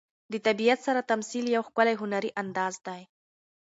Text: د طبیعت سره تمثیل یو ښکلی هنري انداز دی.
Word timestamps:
د 0.31 0.33
طبیعت 0.47 0.79
سره 0.87 1.07
تمثیل 1.11 1.45
یو 1.55 1.63
ښکلی 1.67 1.95
هنري 2.01 2.31
انداز 2.41 2.75
دی. 2.87 3.01